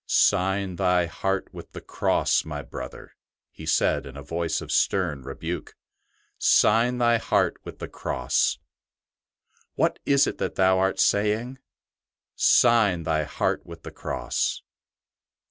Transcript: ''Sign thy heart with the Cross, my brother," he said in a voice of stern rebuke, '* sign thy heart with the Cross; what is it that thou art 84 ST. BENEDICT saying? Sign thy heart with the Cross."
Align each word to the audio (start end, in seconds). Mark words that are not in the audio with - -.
''Sign 0.31 0.77
thy 0.77 1.05
heart 1.05 1.47
with 1.53 1.73
the 1.73 1.79
Cross, 1.79 2.43
my 2.43 2.63
brother," 2.63 3.11
he 3.51 3.67
said 3.67 4.07
in 4.07 4.17
a 4.17 4.23
voice 4.23 4.59
of 4.59 4.71
stern 4.71 5.21
rebuke, 5.21 5.75
'* 6.15 6.23
sign 6.39 6.97
thy 6.97 7.19
heart 7.19 7.57
with 7.63 7.77
the 7.77 7.87
Cross; 7.87 8.57
what 9.75 9.99
is 10.03 10.25
it 10.25 10.39
that 10.39 10.55
thou 10.55 10.79
art 10.79 10.95
84 10.95 10.97
ST. 10.97 11.11
BENEDICT 11.23 11.37
saying? 11.37 11.57
Sign 12.33 13.03
thy 13.03 13.23
heart 13.25 13.63
with 13.67 13.83
the 13.83 13.91
Cross." 13.91 14.63